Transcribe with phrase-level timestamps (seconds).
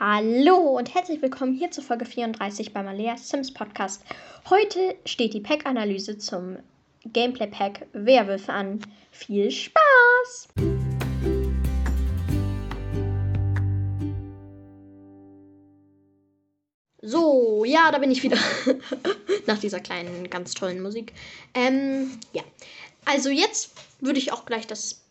[0.00, 4.04] Hallo und herzlich willkommen hier zur Folge 34 beim Alea Sims Podcast.
[4.48, 6.58] Heute steht die Pack-Analyse zum
[7.04, 8.78] Gameplay-Pack Werwölfe an.
[9.10, 10.50] Viel Spaß!
[17.02, 18.38] So, ja, da bin ich wieder.
[19.48, 21.12] Nach dieser kleinen, ganz tollen Musik.
[21.54, 22.44] Ähm, ja.
[23.04, 25.07] Also jetzt würde ich auch gleich das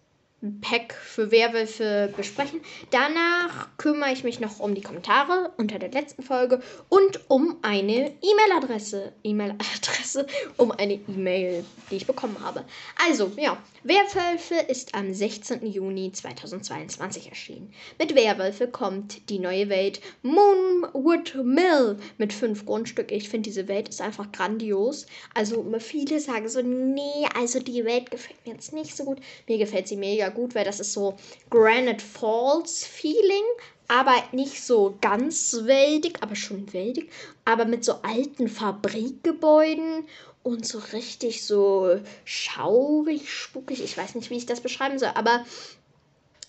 [0.61, 2.61] Pack für Werwölfe besprechen.
[2.91, 8.13] Danach kümmere ich mich noch um die Kommentare unter der letzten Folge und um eine
[8.21, 9.13] E-Mail-Adresse.
[9.23, 10.27] E-Mail-Adresse,
[10.57, 12.65] um eine E-Mail, die ich bekommen habe.
[13.07, 15.65] Also, ja, Werwölfe ist am 16.
[15.65, 17.73] Juni 2022 erschienen.
[17.97, 23.17] Mit Werwölfe kommt die neue Welt Moonwood Mill mit fünf Grundstücken.
[23.17, 25.07] Ich finde, diese Welt ist einfach grandios.
[25.33, 29.19] Also, viele sagen so, nee, also die Welt gefällt mir jetzt nicht so gut.
[29.47, 31.15] Mir gefällt sie mega gut, weil das ist so
[31.49, 33.43] Granite Falls Feeling,
[33.87, 37.11] aber nicht so ganz wäldig, aber schon wäldig,
[37.45, 40.05] aber mit so alten Fabrikgebäuden
[40.43, 43.83] und so richtig so schaurig, spukig.
[43.83, 45.45] Ich weiß nicht, wie ich das beschreiben soll, aber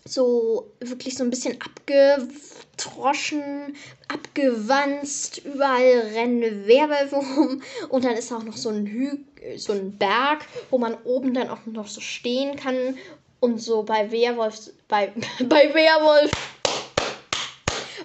[0.05, 3.77] so wirklich so ein bisschen abgetroschen,
[4.09, 9.19] abgewanzt, überall rennen Werwölfe rum und dann ist auch noch so ein Hü
[9.57, 12.97] so ein Berg, wo man oben dann auch noch so stehen kann
[13.41, 15.12] und so bei Werwolf, bei,
[15.48, 16.31] bei Werwolf,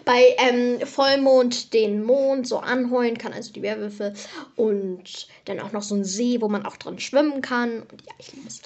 [0.05, 4.13] bei ähm, Vollmond den Mond so anheulen kann, also die Werwölfe.
[4.55, 7.83] Und dann auch noch so ein See, wo man auch dran schwimmen kann.
[7.83, 8.61] Und ja, ich liebe es.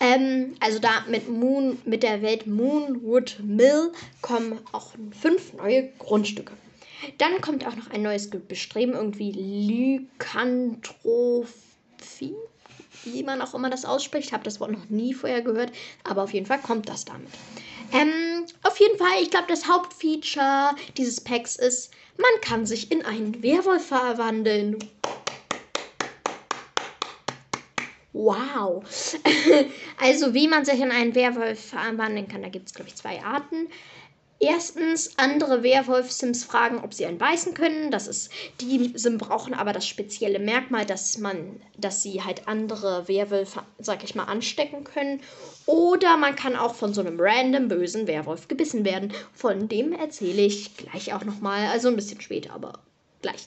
[0.00, 6.52] Ähm, also da mit Moon, mit der Welt Moonwood Mill kommen auch fünf neue Grundstücke.
[7.18, 12.36] Dann kommt auch noch ein neues Bestreben, irgendwie Lykantrophie
[13.04, 14.28] wie man auch immer das ausspricht.
[14.28, 15.72] Ich habe das Wort noch nie vorher gehört,
[16.04, 17.30] aber auf jeden Fall kommt das damit.
[17.92, 23.04] Ähm, auf jeden Fall, ich glaube, das Hauptfeature dieses Packs ist, man kann sich in
[23.04, 24.78] einen Werwolf verwandeln.
[28.12, 28.84] Wow.
[30.00, 33.22] also, wie man sich in einen Werwolf verwandeln kann, da gibt es, glaube ich, zwei
[33.22, 33.68] Arten.
[34.44, 37.92] Erstens, andere Werwolf-Sims fragen, ob sie einen beißen können.
[37.92, 38.28] Das ist,
[38.60, 44.02] die Sim brauchen aber das spezielle Merkmal, dass man, dass sie halt andere Werwölfe, sag
[44.02, 45.20] ich mal, anstecken können.
[45.66, 49.12] Oder man kann auch von so einem random bösen Werwolf gebissen werden.
[49.32, 51.68] Von dem erzähle ich gleich auch nochmal.
[51.68, 52.80] Also ein bisschen später, aber
[53.22, 53.46] gleich.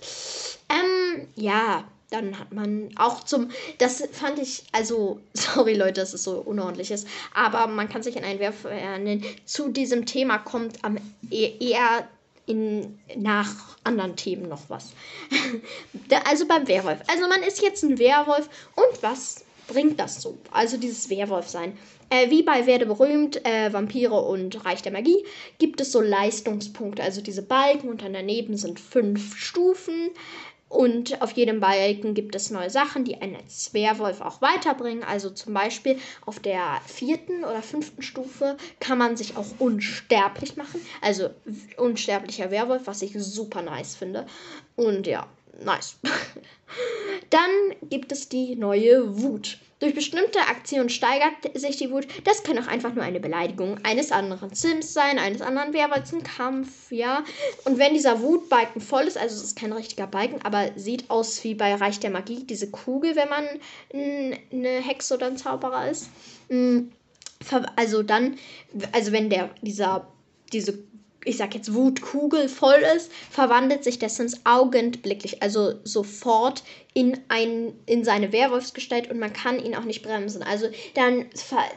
[0.69, 0.94] Ähm,
[1.35, 6.39] ja, dann hat man auch zum, das fand ich, also, sorry Leute, dass es so
[6.39, 9.23] unordentlich ist, aber man kann sich in einen Werfer nennen.
[9.45, 10.97] Zu diesem Thema kommt am
[11.29, 12.07] e-, eher
[12.45, 14.93] in, nach anderen Themen noch was.
[16.25, 16.99] also beim Werwolf.
[17.07, 20.37] Also man ist jetzt ein Werwolf und was bringt das so?
[20.51, 21.77] Also dieses Werwolf sein.
[22.11, 25.25] Äh, wie bei Werde berühmt, äh, Vampire und Reich der Magie,
[25.57, 30.11] gibt es so Leistungspunkte, also diese Balken und dann daneben sind fünf Stufen.
[30.67, 35.03] Und auf jedem Balken gibt es neue Sachen, die einen als Werwolf auch weiterbringen.
[35.03, 40.81] Also zum Beispiel auf der vierten oder fünften Stufe kann man sich auch unsterblich machen.
[41.01, 41.29] Also
[41.77, 44.25] unsterblicher Werwolf, was ich super nice finde.
[44.75, 45.27] Und ja,
[45.63, 45.97] nice.
[47.29, 47.49] Dann
[47.89, 49.59] gibt es die neue Wut.
[49.79, 52.07] Durch bestimmte Aktionen steigert sich die Wut.
[52.23, 56.23] Das kann auch einfach nur eine Beleidigung eines anderen Sims sein, eines anderen Werwolfs, ein
[56.23, 57.25] Kampf, ja.
[57.65, 61.43] Und wenn dieser Wutbalken voll ist, also es ist kein richtiger Balken, aber sieht aus
[61.43, 63.45] wie bei Reich der Magie, diese Kugel, wenn man
[63.91, 66.09] eine Hexe oder ein Zauberer ist.
[66.47, 66.87] Mm,
[67.75, 68.37] also dann,
[68.93, 70.07] also wenn der, dieser,
[70.53, 70.79] diese
[71.25, 76.63] ich sag jetzt Wutkugel voll ist, verwandelt sich der Sims augenblicklich, also sofort
[76.93, 80.43] in, ein, in seine Werwolfsgestalt und man kann ihn auch nicht bremsen.
[80.43, 81.25] Also dann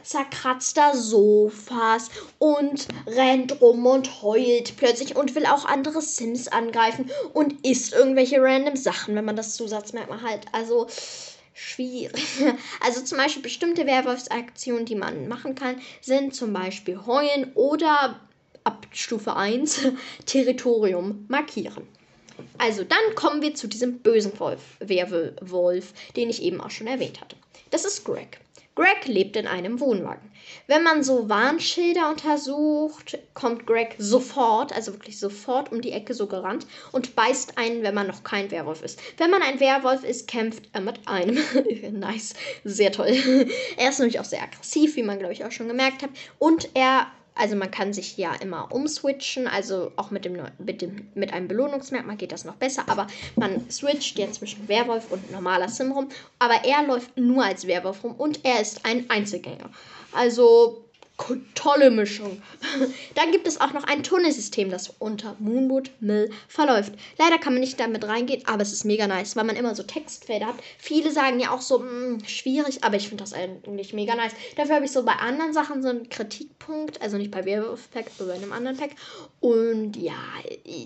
[0.03, 7.09] zerkratzt er Sofas und rennt rum und heult plötzlich und will auch andere Sims angreifen
[7.33, 10.45] und isst irgendwelche random Sachen, wenn man das Zusatzmerkmal halt.
[10.53, 10.87] Also
[11.53, 12.23] schwierig.
[12.81, 18.21] Also zum Beispiel bestimmte Werwolfsaktionen, die man machen kann, sind zum Beispiel heulen oder
[18.69, 19.87] ab Stufe 1
[20.27, 21.87] Territorium markieren.
[22.59, 27.19] Also dann kommen wir zu diesem bösen Wolf, Werwolf, den ich eben auch schon erwähnt
[27.19, 27.35] hatte.
[27.71, 28.39] Das ist Greg.
[28.75, 30.31] Greg lebt in einem Wohnwagen.
[30.67, 36.27] Wenn man so Warnschilder untersucht, kommt Greg sofort, also wirklich sofort um die Ecke so
[36.27, 38.99] gerannt und beißt einen, wenn man noch kein Werwolf ist.
[39.17, 41.39] Wenn man ein Werwolf ist, kämpft er mit einem.
[41.99, 43.07] nice, sehr toll.
[43.77, 46.11] er ist nämlich auch sehr aggressiv, wie man glaube ich auch schon gemerkt hat.
[46.37, 47.07] Und er
[47.39, 51.47] also man kann sich ja immer umswitchen, also auch mit, dem, mit, dem, mit einem
[51.47, 53.07] Belohnungsmerkmal geht das noch besser, aber
[53.37, 56.09] man switcht jetzt zwischen Werwolf und normaler Sim rum.
[56.37, 59.69] Aber er läuft nur als Werwolf rum und er ist ein Einzelgänger.
[60.11, 60.88] Also
[61.55, 62.41] tolle Mischung.
[63.15, 66.93] Dann gibt es auch noch ein Tunnelsystem, das unter Moonwood Mill verläuft.
[67.17, 69.83] Leider kann man nicht damit reingehen, aber es ist mega nice, weil man immer so
[69.83, 70.55] Textfelder hat.
[70.77, 74.31] Viele sagen ja auch so, mh, hm, schwierig, aber ich finde das eigentlich mega nice.
[74.55, 78.05] Dafür habe ich so bei anderen Sachen so einen Kritikpunkt, also nicht bei Werewolf Pack,
[78.17, 78.91] aber bei einem anderen Pack.
[79.39, 80.13] Und ja,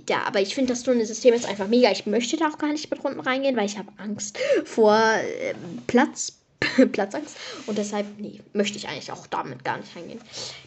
[0.09, 1.91] ja aber ich finde das Tunnelsystem ist einfach mega.
[1.91, 5.53] Ich möchte da auch gar nicht mit Runden reingehen, weil ich habe Angst vor äh,
[5.88, 6.43] Platz
[6.92, 7.38] Platzangst.
[7.68, 10.21] Und deshalb, nee, möchte ich eigentlich auch damit gar nicht reingehen.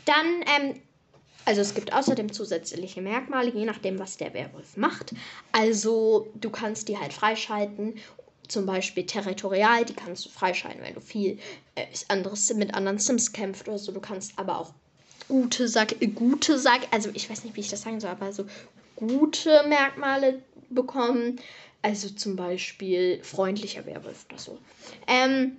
[0.05, 0.27] Dann,
[0.57, 0.81] ähm,
[1.45, 5.15] also es gibt außerdem zusätzliche Merkmale, je nachdem, was der Werwolf macht.
[5.53, 7.95] Also du kannst die halt freischalten.
[8.49, 11.39] Zum Beispiel territorial, die kannst du freischalten, wenn du viel
[11.75, 13.91] äh, anderes mit anderen Sims kämpft oder so.
[13.91, 14.73] Du kannst aber auch
[15.29, 18.47] gute Sag, gute Sag, also ich weiß nicht, wie ich das sagen soll, aber so
[18.95, 21.41] gute Merkmale bekommen.
[21.83, 24.59] Also zum Beispiel freundlicher Werwolf oder so.
[25.07, 25.59] Ähm,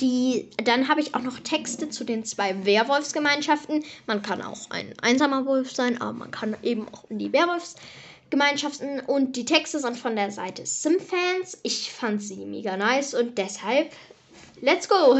[0.00, 3.84] die, dann habe ich auch noch Texte zu den zwei Werwolfsgemeinschaften.
[4.06, 9.00] Man kann auch ein einsamer Wolf sein, aber man kann eben auch in die Werwolfsgemeinschaften.
[9.00, 11.58] Und die Texte sind von der Seite Simfans.
[11.62, 13.92] Ich fand sie mega nice und deshalb,
[14.60, 15.18] let's go!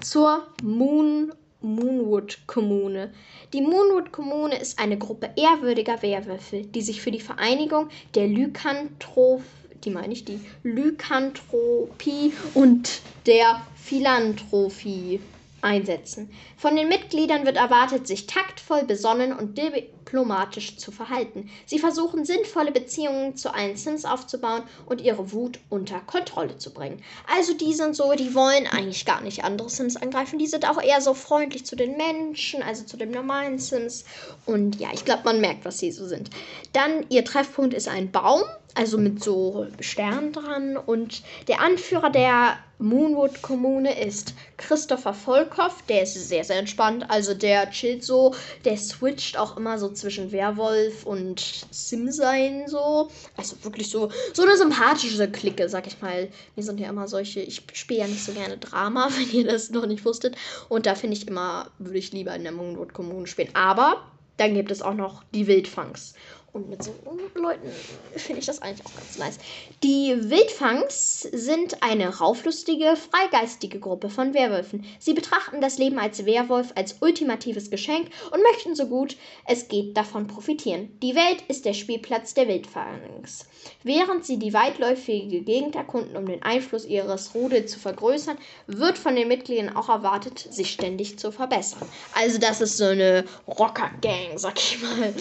[0.00, 3.12] Zur Moon Moonwood Kommune.
[3.52, 9.44] Die Moonwood Kommune ist eine Gruppe ehrwürdiger Werwölfe, die sich für die Vereinigung der Lykanthropen
[9.84, 15.20] die meine ich, die Lykanthropie und der Philanthropie
[15.62, 16.30] einsetzen.
[16.56, 19.58] Von den Mitgliedern wird erwartet, sich taktvoll, besonnen und
[20.06, 21.50] diplomatisch zu verhalten.
[21.66, 27.02] Sie versuchen sinnvolle Beziehungen zu allen Sims aufzubauen und ihre Wut unter Kontrolle zu bringen.
[27.34, 30.38] Also die sind so, die wollen eigentlich gar nicht andere Sims angreifen.
[30.38, 34.04] Die sind auch eher so freundlich zu den Menschen, also zu den normalen Sims.
[34.46, 36.30] Und ja, ich glaube, man merkt, was sie so sind.
[36.72, 38.42] Dann ihr Treffpunkt ist ein Baum
[38.76, 40.76] also mit so Sternen dran.
[40.76, 45.82] Und der Anführer der Moonwood-Kommune ist Christopher Volkov.
[45.88, 47.06] Der ist sehr, sehr entspannt.
[47.08, 53.08] Also der chillt so, der switcht auch immer so zwischen Werwolf und Sim-Sein so.
[53.36, 56.28] Also wirklich so, so eine sympathische Clique, sag ich mal.
[56.54, 59.70] Wir sind ja immer solche, ich spiele ja nicht so gerne Drama, wenn ihr das
[59.70, 60.36] noch nicht wusstet.
[60.68, 63.50] Und da finde ich immer, würde ich lieber in der Moonwood-Kommune spielen.
[63.54, 64.02] Aber
[64.36, 66.14] dann gibt es auch noch die Wildfangs.
[66.56, 66.94] Und mit so
[67.34, 67.68] Leuten
[68.14, 69.38] finde ich das eigentlich auch ganz nice.
[69.82, 74.86] Die Wildfangs sind eine rauflustige, freigeistige Gruppe von Werwölfen.
[74.98, 79.98] Sie betrachten das Leben als Werwolf als ultimatives Geschenk und möchten so gut es geht
[79.98, 80.98] davon profitieren.
[81.02, 83.46] Die Welt ist der Spielplatz der Wildfangs.
[83.82, 89.14] Während sie die weitläufige Gegend erkunden, um den Einfluss ihres Rudels zu vergrößern, wird von
[89.14, 91.86] den Mitgliedern auch erwartet, sich ständig zu verbessern.
[92.14, 95.12] Also das ist so eine Rocker-Gang, sag ich mal.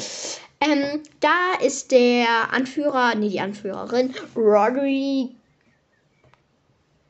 [0.62, 5.36] Ähm, da ist der Anführer, nee, die Anführerin, Rodri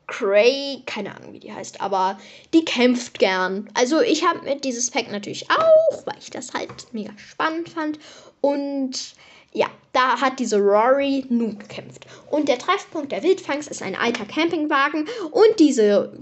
[0.08, 2.18] Cray, keine Ahnung, wie die heißt, aber
[2.54, 3.68] die kämpft gern.
[3.74, 7.98] Also ich habe mit dieses Pack natürlich auch, weil ich das halt mega spannend fand.
[8.40, 9.14] Und
[9.52, 12.06] ja, da hat diese Rory nun gekämpft.
[12.30, 15.08] Und der Treffpunkt der Wildfangs ist ein alter Campingwagen.
[15.32, 16.12] Und diese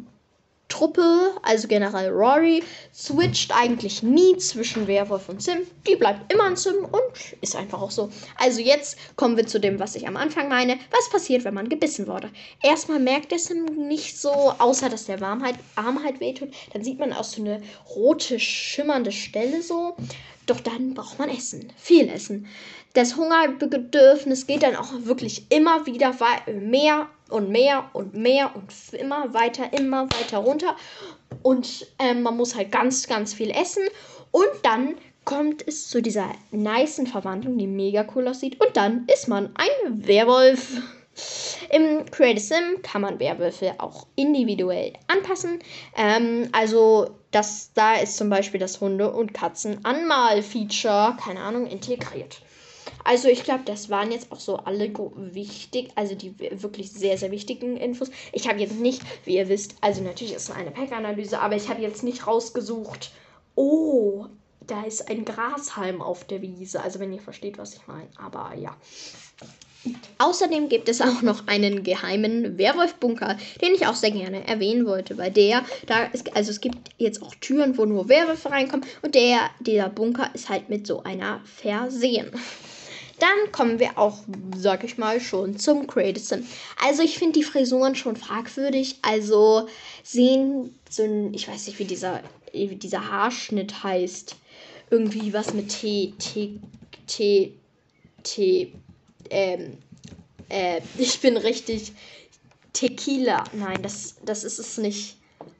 [0.68, 2.62] Truppe, also General Rory,
[2.92, 5.58] switcht eigentlich nie zwischen Werwolf und Sim.
[5.86, 7.02] Die bleibt immer ein Sim und
[7.40, 8.10] ist einfach auch so.
[8.38, 10.78] Also jetzt kommen wir zu dem, was ich am Anfang meine.
[10.90, 12.30] Was passiert, wenn man gebissen wurde?
[12.62, 16.50] Erstmal merkt der Sim nicht so, außer dass der Warmheit, Arm halt wehtut.
[16.72, 17.62] Dann sieht man auch so eine
[17.94, 19.96] rote, schimmernde Stelle so.
[20.46, 21.72] Doch dann braucht man Essen.
[21.76, 22.46] Viel Essen.
[22.94, 26.14] Das Hungerbedürfnis geht dann auch wirklich immer wieder
[26.46, 30.76] mehr und mehr und mehr und immer weiter, immer weiter runter.
[31.42, 33.82] Und ähm, man muss halt ganz, ganz viel essen.
[34.30, 38.60] Und dann kommt es zu dieser niceen Verwandlung, die mega cool aussieht.
[38.60, 40.80] Und dann ist man ein Werwolf.
[41.70, 45.60] Im Create a Sim kann man Werwölfe auch individuell anpassen.
[45.96, 52.40] Ähm, also das, da ist zum Beispiel das Hunde- und Katzen-Anmal-Feature, keine Ahnung, integriert.
[53.04, 57.30] Also ich glaube, das waren jetzt auch so alle wichtig, also die wirklich sehr, sehr
[57.30, 58.10] wichtigen Infos.
[58.32, 61.68] Ich habe jetzt nicht, wie ihr wisst, also natürlich ist es eine Pack-Analyse, aber ich
[61.68, 63.12] habe jetzt nicht rausgesucht,
[63.54, 64.26] oh,
[64.66, 66.82] da ist ein Grashalm auf der Wiese.
[66.82, 68.08] Also wenn ihr versteht, was ich meine.
[68.16, 68.74] Aber ja.
[70.16, 75.18] Außerdem gibt es auch noch einen geheimen Werwolf-Bunker, den ich auch sehr gerne erwähnen wollte,
[75.18, 79.14] weil der, da ist, also es gibt jetzt auch Türen, wo nur Werwölfe reinkommen und
[79.14, 82.30] der, dieser Bunker ist halt mit so einer versehen.
[83.20, 84.18] Dann kommen wir auch,
[84.56, 86.42] sag ich mal, schon zum Creative
[86.82, 88.98] Also ich finde die Frisuren schon fragwürdig.
[89.02, 89.68] Also
[90.02, 94.36] sehen so ein, ich weiß nicht, wie dieser, wie dieser Haarschnitt heißt.
[94.90, 96.60] Irgendwie was mit T, T,
[97.06, 97.54] T,
[98.22, 98.72] T,
[99.30, 99.78] ähm,
[100.48, 101.92] äh, ich bin richtig
[102.72, 103.44] Tequila.
[103.52, 105.16] Nein, das, das ist es nicht.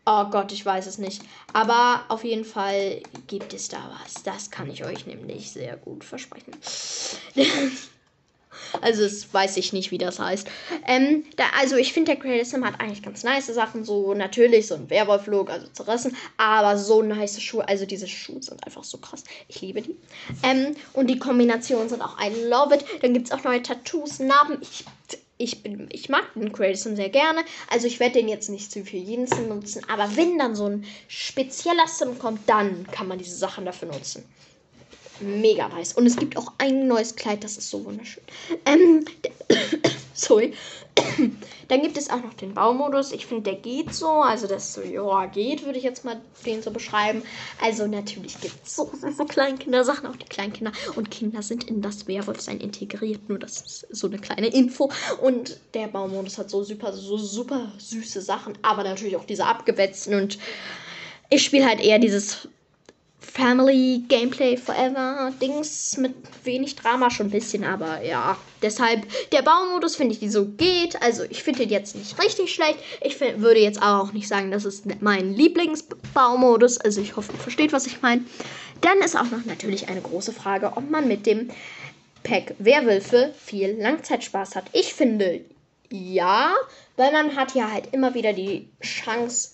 [0.07, 1.23] Oh Gott, ich weiß es nicht.
[1.55, 4.23] Aber auf jeden Fall gibt es da was.
[4.23, 6.53] Das kann ich euch nämlich sehr gut versprechen.
[8.83, 10.47] also, das weiß ich nicht, wie das heißt.
[10.87, 13.85] Ähm, da, also, ich finde, der Creative Sim hat eigentlich ganz nice Sachen.
[13.85, 16.15] So, natürlich, so ein Werwolf-Look, also zerrissen.
[16.37, 17.67] Aber so nice Schuhe.
[17.67, 19.25] Also, diese Schuhe sind einfach so krass.
[19.49, 19.97] Ich liebe die.
[20.43, 22.85] Ähm, und die Kombinationen sind auch ein Love it.
[23.01, 24.59] Dann gibt es auch neue Tattoos, Narben.
[24.61, 24.85] Ich
[25.37, 27.45] ich, bin, ich mag den Creative Sim sehr gerne.
[27.71, 29.83] Also ich werde den jetzt nicht für jeden Sim nutzen.
[29.89, 34.25] Aber wenn dann so ein spezieller Sim kommt, dann kann man diese Sachen dafür nutzen.
[35.21, 35.93] Mega nice.
[35.93, 38.25] Und es gibt auch ein neues Kleid, das ist so wunderschön.
[38.67, 39.05] Ähm,
[40.25, 40.55] sorry.
[41.69, 43.13] Dann gibt es auch noch den Baumodus.
[43.13, 44.09] Ich finde, der geht so.
[44.09, 47.23] Also, das so, ja, geht, würde ich jetzt mal den so beschreiben.
[47.61, 50.73] Also, natürlich gibt es so, so, so Kleinkinder-Sachen, auch die Kleinkinder.
[50.95, 53.29] Und Kinder sind in das Werwolfsein integriert.
[53.29, 54.91] Nur das ist so eine kleine Info.
[55.21, 58.57] Und der Baumodus hat so super, so super süße Sachen.
[58.63, 60.15] Aber natürlich auch diese abgewetzten.
[60.15, 60.39] Und
[61.31, 62.49] ich spiele halt eher dieses
[63.25, 66.15] Family Gameplay Forever Dings mit
[66.45, 68.37] wenig Drama schon ein bisschen, aber ja.
[68.63, 71.01] Deshalb, der Baumodus finde ich, die so geht.
[71.03, 72.79] Also, ich finde den jetzt nicht richtig schlecht.
[73.03, 76.79] Ich find, würde jetzt auch nicht sagen, das ist mein Lieblingsbaumodus.
[76.79, 78.25] Also, ich hoffe, ihr versteht, was ich meine.
[78.81, 81.51] Dann ist auch noch natürlich eine große Frage, ob man mit dem
[82.23, 84.65] Pack Werwölfe viel Langzeitspaß hat.
[84.73, 85.45] Ich finde
[85.91, 86.55] ja,
[86.97, 89.54] weil man hat ja halt immer wieder die Chance,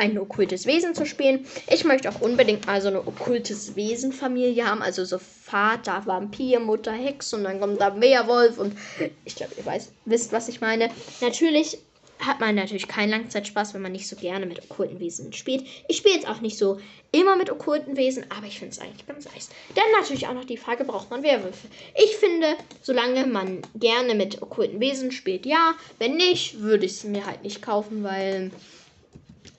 [0.00, 1.46] ein okkultes Wesen zu spielen.
[1.68, 4.82] Ich möchte auch unbedingt mal so eine okkultes Wesen-Familie haben.
[4.82, 8.76] Also so Vater, Vampir, Mutter, Hex und dann kommt da Werwolf und
[9.24, 10.90] ich glaube, ihr weiß, wisst, was ich meine.
[11.20, 11.78] Natürlich
[12.18, 15.64] hat man natürlich keinen Langzeitspaß, wenn man nicht so gerne mit okkulten Wesen spielt.
[15.88, 16.78] Ich spiele jetzt auch nicht so
[17.12, 19.48] immer mit okkulten Wesen, aber ich finde es eigentlich ganz nice.
[19.74, 21.68] Dann natürlich auch noch die Frage, braucht man Werwölfe?
[21.94, 22.46] Ich finde,
[22.82, 25.74] solange man gerne mit okkulten Wesen spielt, ja.
[25.98, 28.50] Wenn nicht, würde ich es mir halt nicht kaufen, weil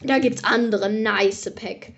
[0.04, 1.92] da gibt es andere nice Pack.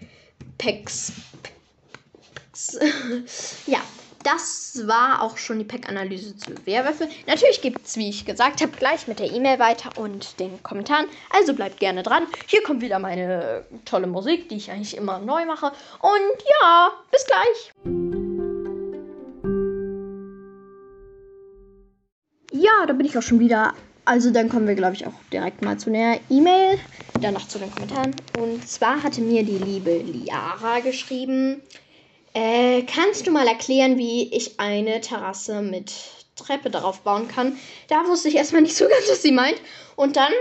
[0.57, 1.11] Packs.
[1.41, 2.79] Packs.
[3.65, 3.79] ja,
[4.23, 7.09] das war auch schon die Pack-Analyse zu Werwölfe.
[7.27, 11.07] Natürlich gibt es, wie ich gesagt habe, gleich mit der E-Mail weiter und den Kommentaren.
[11.29, 12.25] Also bleibt gerne dran.
[12.47, 15.67] Hier kommt wieder meine tolle Musik, die ich eigentlich immer neu mache.
[15.99, 17.71] Und ja, bis gleich.
[22.51, 23.73] Ja, da bin ich auch schon wieder
[24.05, 26.79] also dann kommen wir, glaube ich, auch direkt mal zu einer E-Mail,
[27.21, 28.15] danach zu den Kommentaren.
[28.39, 31.61] Und zwar hatte mir die liebe Liara geschrieben,
[32.33, 35.93] äh, kannst du mal erklären, wie ich eine Terrasse mit
[36.35, 37.57] Treppe darauf bauen kann?
[37.87, 39.61] Da wusste ich erstmal nicht so ganz, was sie meint.
[39.95, 40.31] Und dann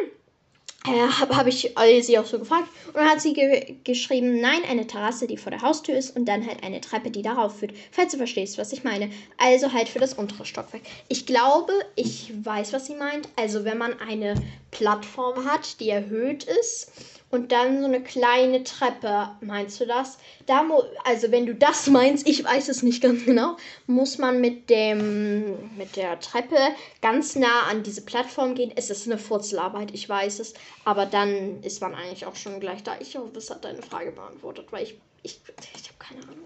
[0.87, 1.73] äh, habe hab ich
[2.03, 2.69] sie auch so gefragt.
[2.89, 6.27] Und dann hat sie ge geschrieben, nein, eine Terrasse, die vor der Haustür ist und
[6.27, 7.73] dann halt eine Treppe, die darauf führt.
[7.91, 9.11] Falls du verstehst, was ich meine.
[9.39, 10.83] Also halt für das untere Stockwerk.
[11.09, 13.29] Ich glaube, ich weiß, was sie meint.
[13.37, 14.35] Also wenn man eine
[14.71, 16.91] Plattform hat, die erhöht ist
[17.33, 20.19] und dann so eine kleine Treppe, meinst du das?
[20.47, 20.69] Da
[21.05, 25.77] also wenn du das meinst, ich weiß es nicht ganz genau, muss man mit dem
[25.77, 26.59] mit der Treppe
[27.01, 28.71] ganz nah an diese Plattform gehen.
[28.77, 32.83] Es ist eine Furzelarbeit, ich weiß es, aber dann ist man eigentlich auch schon gleich
[32.83, 32.97] da.
[33.01, 35.41] Ich hoffe, das hat deine Frage beantwortet, weil ich ich,
[35.75, 36.45] ich habe keine Ahnung.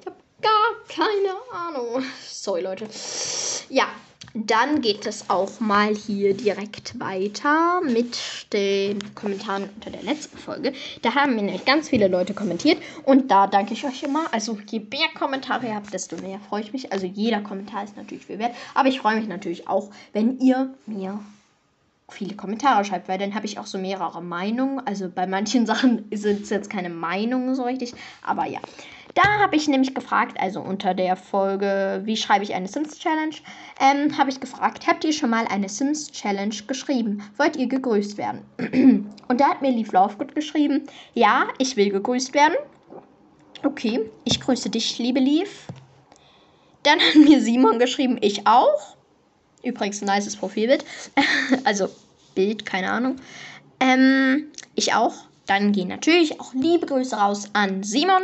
[0.00, 2.04] Ich habe gar keine Ahnung.
[2.24, 2.88] Sorry, Leute.
[3.68, 3.88] Ja,
[4.44, 8.18] dann geht es auch mal hier direkt weiter mit
[8.52, 10.74] den Kommentaren unter der letzten Folge.
[11.00, 14.32] Da haben mir nämlich ganz viele Leute kommentiert und da danke ich euch immer.
[14.32, 16.92] Also je mehr Kommentare ihr habt, desto mehr freue ich mich.
[16.92, 20.74] Also jeder Kommentar ist natürlich viel wert, aber ich freue mich natürlich auch, wenn ihr
[20.84, 21.18] mir
[22.08, 24.86] viele Kommentare schreibt, weil dann habe ich auch so mehrere Meinungen.
[24.86, 28.60] Also bei manchen Sachen sind es jetzt keine Meinungen so richtig, aber ja.
[29.16, 33.34] Da habe ich nämlich gefragt, also unter der Folge, wie schreibe ich eine Sims Challenge,
[33.80, 37.22] ähm, habe ich gefragt, habt ihr schon mal eine Sims Challenge geschrieben?
[37.38, 38.44] Wollt ihr gegrüßt werden?
[39.28, 40.82] Und da hat mir Leaf Lovegood geschrieben,
[41.14, 42.56] ja, ich will gegrüßt werden.
[43.64, 45.68] Okay, ich grüße dich, liebe Leaf.
[46.82, 48.96] Dann hat mir Simon geschrieben, ich auch.
[49.64, 50.84] Übrigens ein nices Profilbild.
[51.64, 51.88] also
[52.34, 53.16] Bild, keine Ahnung.
[53.80, 55.14] Ähm, ich auch.
[55.46, 58.22] Dann gehen natürlich auch liebe Grüße raus an Simon.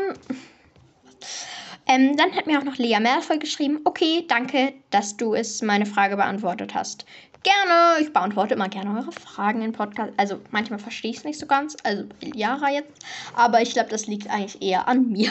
[1.86, 5.86] Ähm, dann hat mir auch noch Lea Merfel geschrieben, okay, danke, dass du es meine
[5.86, 7.04] Frage beantwortet hast.
[7.42, 10.12] Gerne, ich beantworte immer gerne eure Fragen im Podcast.
[10.16, 12.04] Also manchmal verstehe ich es nicht so ganz, also
[12.36, 15.28] Jara jetzt, aber ich glaube, das liegt eigentlich eher an mir.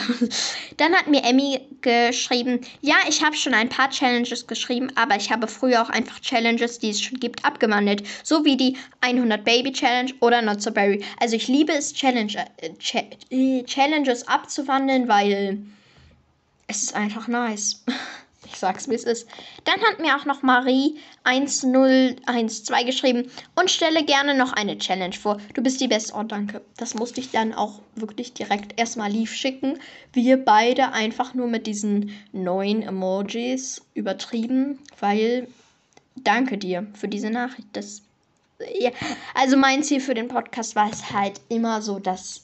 [0.76, 5.32] Dann hat mir Emmy geschrieben, ja, ich habe schon ein paar Challenges geschrieben, aber ich
[5.32, 9.72] habe früher auch einfach Challenges, die es schon gibt, abgewandelt, so wie die 100 Baby
[9.72, 11.02] Challenge oder Not So Berry.
[11.18, 12.96] Also ich liebe es, Challenge, äh, Ch
[13.30, 15.62] äh, Challenges abzuwandeln, weil
[16.66, 17.84] es ist einfach nice.
[18.44, 19.28] Ich sag's, wie es ist.
[19.64, 25.38] Dann hat mir auch noch Marie 1012 geschrieben und stelle gerne noch eine Challenge vor.
[25.54, 26.12] Du bist die Beste.
[26.14, 26.60] Oh, danke.
[26.76, 29.78] Das musste ich dann auch wirklich direkt erstmal lief schicken.
[30.12, 35.48] Wir beide einfach nur mit diesen neuen Emojis übertrieben, weil
[36.16, 37.68] danke dir für diese Nachricht.
[37.72, 38.02] Das,
[38.78, 38.90] ja,
[39.34, 42.42] also mein Ziel für den Podcast war es halt immer so, dass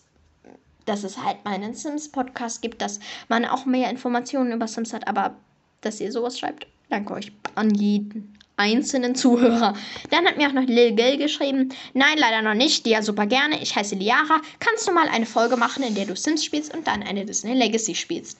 [0.89, 5.37] dass es halt meinen Sims-Podcast gibt, dass man auch mehr Informationen über Sims hat, aber
[5.81, 9.75] dass ihr sowas schreibt, danke euch an jeden einzelnen Zuhörer.
[10.11, 11.73] Dann hat mir auch noch Lil Gil geschrieben.
[11.95, 12.87] Nein, leider noch nicht.
[12.87, 13.63] Ja, super gerne.
[13.63, 14.41] Ich heiße Liara.
[14.59, 17.55] Kannst du mal eine Folge machen, in der du Sims spielst und dann eine Disney
[17.55, 18.39] Legacy spielst?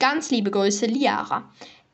[0.00, 1.48] Ganz liebe Grüße, Liara.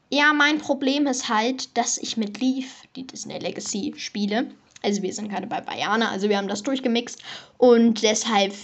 [0.09, 4.47] Ja, mein Problem ist halt, dass ich mit Leaf die Disney Legacy spiele.
[4.83, 7.21] Also wir sind gerade bei Bayana, also wir haben das durchgemixt
[7.59, 8.55] und deshalb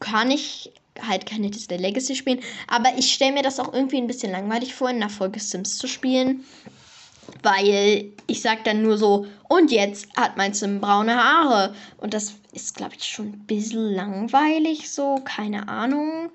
[0.00, 0.72] kann ich
[1.06, 2.40] halt keine Disney Legacy spielen.
[2.68, 5.78] Aber ich stelle mir das auch irgendwie ein bisschen langweilig vor, in einer Folge Sims
[5.78, 6.44] zu spielen.
[7.42, 11.74] Weil ich sag dann nur so, und jetzt hat mein Sim braune Haare.
[11.98, 16.30] Und das ist, glaube ich, schon ein bisschen langweilig, so, keine Ahnung.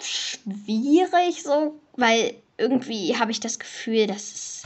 [0.00, 4.62] schwierig, so, weil irgendwie habe ich das Gefühl, dass es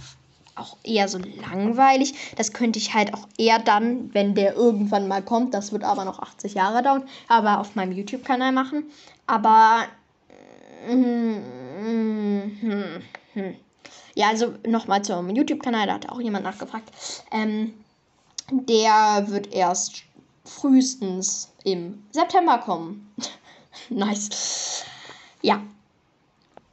[0.57, 2.15] auch eher so langweilig.
[2.37, 6.05] Das könnte ich halt auch eher dann, wenn der irgendwann mal kommt, das wird aber
[6.05, 8.85] noch 80 Jahre dauern, aber auf meinem YouTube-Kanal machen.
[9.27, 9.85] Aber.
[10.89, 11.39] Mm,
[11.83, 13.03] mm,
[13.35, 13.57] mm,
[14.15, 16.91] ja, also nochmal zum YouTube-Kanal, da hat auch jemand nachgefragt.
[17.33, 17.75] Ähm,
[18.51, 20.05] der wird erst
[20.45, 23.13] frühestens im September kommen.
[23.89, 24.85] nice.
[25.43, 25.63] Ja.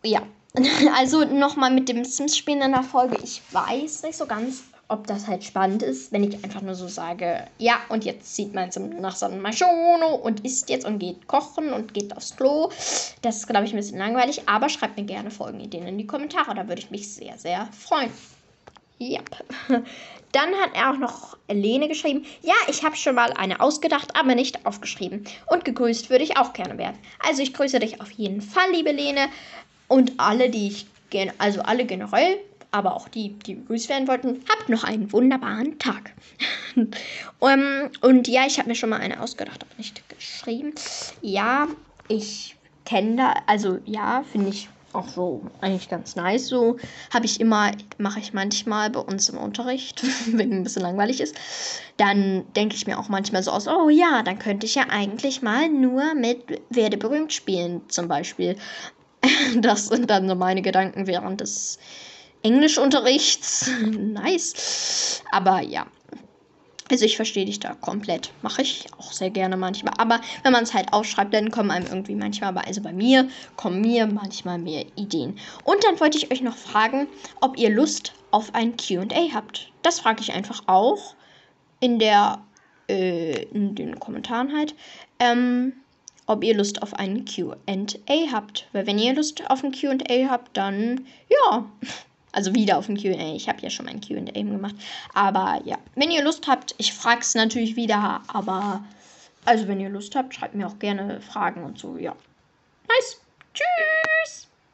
[0.03, 0.23] Ja,
[0.95, 3.17] Also nochmal mit dem Sims-Spielen in der Folge.
[3.23, 6.87] Ich weiß nicht so ganz, ob das halt spannend ist, wenn ich einfach nur so
[6.87, 11.27] sage, ja, und jetzt sieht man Sim nach San Maschono und isst jetzt und geht
[11.27, 12.69] kochen und geht aufs Klo.
[13.21, 16.53] Das ist, glaube ich, ein bisschen langweilig, aber schreibt mir gerne Folgenideen in die Kommentare.
[16.53, 18.11] Da würde ich mich sehr, sehr freuen.
[18.99, 19.29] Yep.
[20.33, 22.25] Dann hat er auch noch Lene geschrieben.
[22.41, 25.25] Ja, ich habe schon mal eine ausgedacht, aber nicht aufgeschrieben.
[25.47, 26.97] Und gegrüßt würde ich auch gerne werden.
[27.19, 29.27] Also ich grüße dich auf jeden Fall, liebe Lene.
[29.91, 32.37] Und alle, die ich gerne, also alle generell,
[32.71, 36.13] aber auch die, die begrüßt werden wollten, habt noch einen wunderbaren Tag.
[37.39, 40.73] um, und ja, ich habe mir schon mal eine ausgedacht, aber nicht geschrieben.
[41.21, 41.67] Ja,
[42.07, 46.47] ich kenne da, also ja, finde ich auch so eigentlich ganz nice.
[46.47, 46.77] So
[47.13, 51.35] habe ich immer, mache ich manchmal bei uns im Unterricht, wenn ein bisschen langweilig ist.
[51.97, 55.41] Dann denke ich mir auch manchmal so aus, oh ja, dann könnte ich ja eigentlich
[55.41, 58.55] mal nur mit Werde berühmt spielen, zum Beispiel.
[59.55, 61.79] Das sind dann so meine Gedanken während des
[62.43, 63.69] Englischunterrichts.
[63.91, 65.23] nice.
[65.31, 65.85] Aber ja.
[66.89, 68.33] Also ich verstehe dich da komplett.
[68.41, 69.93] Mache ich auch sehr gerne manchmal.
[69.97, 73.79] Aber wenn man es halt aufschreibt, dann kommen einem irgendwie manchmal, also bei mir, kommen
[73.79, 75.37] mir manchmal mehr Ideen.
[75.63, 77.07] Und dann wollte ich euch noch fragen,
[77.39, 79.71] ob ihr Lust auf ein QA habt.
[79.83, 81.15] Das frage ich einfach auch
[81.79, 82.41] in der
[82.89, 84.75] äh, in den Kommentaren halt.
[85.19, 85.73] Ähm,
[86.27, 87.55] ob ihr Lust auf ein QA
[88.31, 88.67] habt.
[88.71, 91.65] Weil wenn ihr Lust auf ein QA habt, dann ja.
[92.33, 93.35] Also wieder auf ein QA.
[93.35, 94.75] Ich habe ja schon mein QA gemacht.
[95.13, 98.21] Aber ja, wenn ihr Lust habt, ich frage es natürlich wieder.
[98.27, 98.85] Aber
[99.43, 101.97] also wenn ihr Lust habt, schreibt mir auch gerne Fragen und so.
[101.97, 102.15] Ja.
[102.87, 103.19] Nice.
[103.53, 104.40] Tschüss.